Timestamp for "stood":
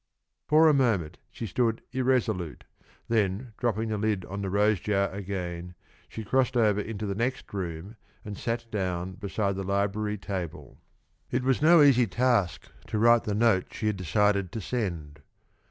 1.45-1.83